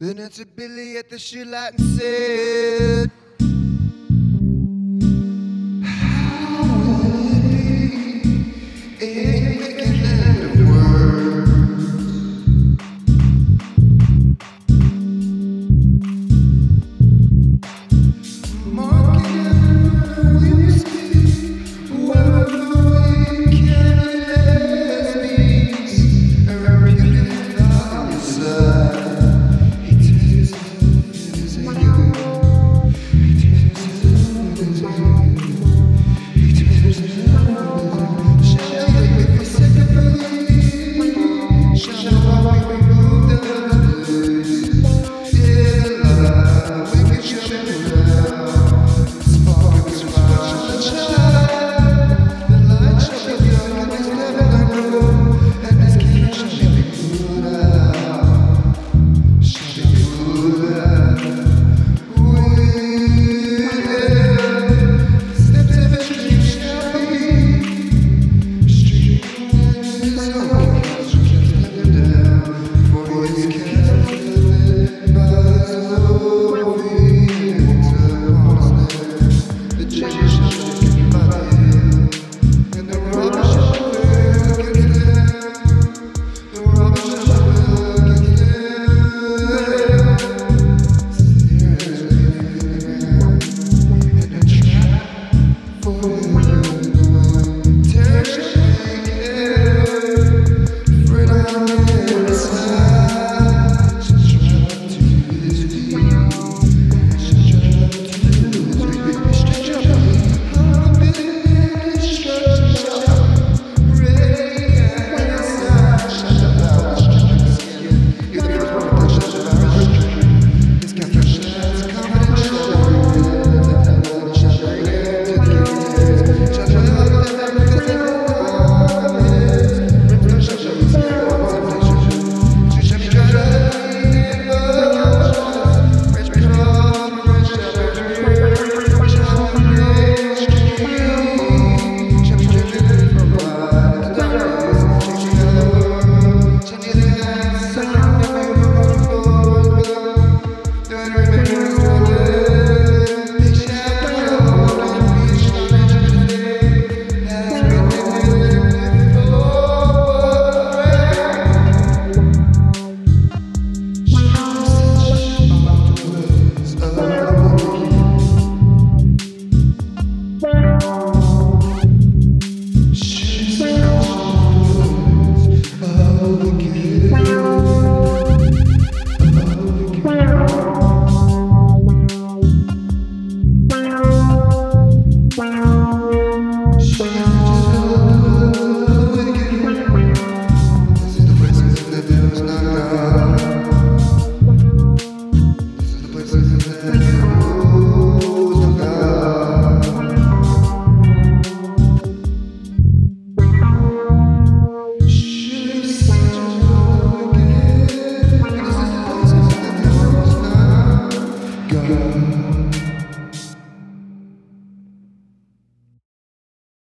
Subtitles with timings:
[0.00, 3.10] Then I to Billy at the shoe light and said,
[54.10, 54.49] Yeah.